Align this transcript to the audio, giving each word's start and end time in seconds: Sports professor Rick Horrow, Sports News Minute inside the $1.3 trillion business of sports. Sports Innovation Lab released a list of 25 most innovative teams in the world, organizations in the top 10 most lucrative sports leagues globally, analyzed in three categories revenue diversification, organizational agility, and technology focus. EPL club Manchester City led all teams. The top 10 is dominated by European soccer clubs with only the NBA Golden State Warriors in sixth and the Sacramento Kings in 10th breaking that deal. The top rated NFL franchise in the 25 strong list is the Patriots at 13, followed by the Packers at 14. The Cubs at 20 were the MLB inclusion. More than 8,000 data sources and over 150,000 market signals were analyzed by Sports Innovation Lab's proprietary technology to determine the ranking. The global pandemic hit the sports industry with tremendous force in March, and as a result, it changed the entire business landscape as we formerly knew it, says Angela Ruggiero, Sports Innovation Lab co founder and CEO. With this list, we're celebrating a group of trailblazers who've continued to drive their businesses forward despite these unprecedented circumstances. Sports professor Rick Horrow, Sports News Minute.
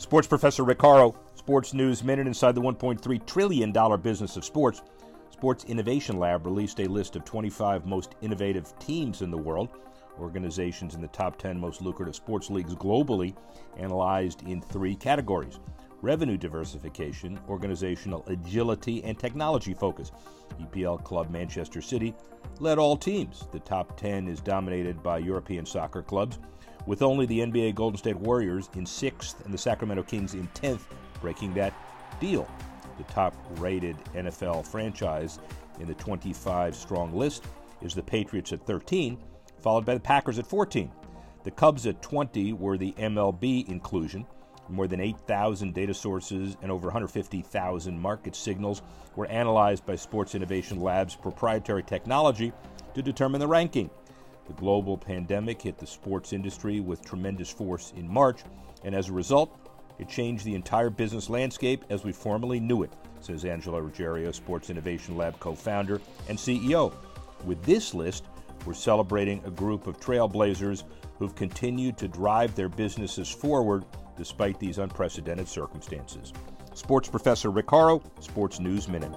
Sports 0.00 0.26
professor 0.26 0.64
Rick 0.64 0.80
Horrow, 0.80 1.14
Sports 1.34 1.74
News 1.74 2.02
Minute 2.02 2.26
inside 2.26 2.54
the 2.54 2.60
$1.3 2.62 3.26
trillion 3.26 4.00
business 4.00 4.38
of 4.38 4.46
sports. 4.46 4.80
Sports 5.30 5.64
Innovation 5.64 6.18
Lab 6.18 6.46
released 6.46 6.80
a 6.80 6.86
list 6.86 7.16
of 7.16 7.26
25 7.26 7.84
most 7.84 8.14
innovative 8.22 8.72
teams 8.78 9.20
in 9.20 9.30
the 9.30 9.36
world, 9.36 9.68
organizations 10.18 10.94
in 10.94 11.02
the 11.02 11.08
top 11.08 11.36
10 11.36 11.60
most 11.60 11.82
lucrative 11.82 12.16
sports 12.16 12.48
leagues 12.48 12.74
globally, 12.74 13.36
analyzed 13.76 14.40
in 14.48 14.62
three 14.62 14.96
categories 14.96 15.60
revenue 16.02 16.36
diversification, 16.36 17.38
organizational 17.48 18.24
agility, 18.26 19.02
and 19.04 19.18
technology 19.18 19.74
focus. 19.74 20.12
EPL 20.60 21.02
club 21.04 21.30
Manchester 21.30 21.80
City 21.80 22.14
led 22.58 22.78
all 22.78 22.96
teams. 22.96 23.46
The 23.52 23.60
top 23.60 23.96
10 23.98 24.28
is 24.28 24.40
dominated 24.40 25.02
by 25.02 25.18
European 25.18 25.66
soccer 25.66 26.02
clubs 26.02 26.38
with 26.86 27.02
only 27.02 27.26
the 27.26 27.40
NBA 27.40 27.74
Golden 27.74 27.98
State 27.98 28.16
Warriors 28.16 28.70
in 28.74 28.86
sixth 28.86 29.44
and 29.44 29.52
the 29.52 29.58
Sacramento 29.58 30.02
Kings 30.02 30.34
in 30.34 30.48
10th 30.48 30.82
breaking 31.20 31.54
that 31.54 31.74
deal. 32.20 32.48
The 32.98 33.04
top 33.04 33.34
rated 33.58 33.96
NFL 34.14 34.66
franchise 34.66 35.38
in 35.78 35.86
the 35.86 35.94
25 35.94 36.74
strong 36.74 37.14
list 37.14 37.44
is 37.80 37.94
the 37.94 38.02
Patriots 38.02 38.52
at 38.52 38.66
13, 38.66 39.18
followed 39.60 39.84
by 39.84 39.94
the 39.94 40.00
Packers 40.00 40.38
at 40.38 40.46
14. 40.46 40.90
The 41.44 41.50
Cubs 41.50 41.86
at 41.86 42.02
20 42.02 42.52
were 42.54 42.76
the 42.76 42.92
MLB 42.92 43.68
inclusion. 43.68 44.26
More 44.70 44.86
than 44.86 45.00
8,000 45.00 45.74
data 45.74 45.92
sources 45.92 46.56
and 46.62 46.70
over 46.70 46.86
150,000 46.86 48.00
market 48.00 48.36
signals 48.36 48.82
were 49.16 49.26
analyzed 49.26 49.84
by 49.84 49.96
Sports 49.96 50.36
Innovation 50.36 50.80
Lab's 50.80 51.16
proprietary 51.16 51.82
technology 51.82 52.52
to 52.94 53.02
determine 53.02 53.40
the 53.40 53.48
ranking. 53.48 53.90
The 54.46 54.52
global 54.54 54.96
pandemic 54.96 55.62
hit 55.62 55.78
the 55.78 55.86
sports 55.86 56.32
industry 56.32 56.80
with 56.80 57.04
tremendous 57.04 57.50
force 57.50 57.92
in 57.96 58.08
March, 58.08 58.42
and 58.84 58.94
as 58.94 59.08
a 59.08 59.12
result, 59.12 59.58
it 59.98 60.08
changed 60.08 60.44
the 60.44 60.54
entire 60.54 60.88
business 60.88 61.28
landscape 61.28 61.84
as 61.90 62.04
we 62.04 62.12
formerly 62.12 62.60
knew 62.60 62.84
it, 62.84 62.92
says 63.20 63.44
Angela 63.44 63.82
Ruggiero, 63.82 64.30
Sports 64.32 64.70
Innovation 64.70 65.16
Lab 65.16 65.38
co 65.40 65.54
founder 65.54 66.00
and 66.28 66.38
CEO. 66.38 66.94
With 67.44 67.62
this 67.64 67.92
list, 67.92 68.24
we're 68.64 68.74
celebrating 68.74 69.42
a 69.44 69.50
group 69.50 69.86
of 69.86 69.98
trailblazers 69.98 70.84
who've 71.18 71.34
continued 71.34 71.98
to 71.98 72.08
drive 72.08 72.54
their 72.54 72.68
businesses 72.68 73.28
forward 73.28 73.84
despite 74.20 74.58
these 74.58 74.76
unprecedented 74.76 75.48
circumstances. 75.48 76.34
Sports 76.74 77.08
professor 77.08 77.50
Rick 77.50 77.70
Horrow, 77.70 78.02
Sports 78.20 78.60
News 78.60 78.86
Minute. 78.86 79.10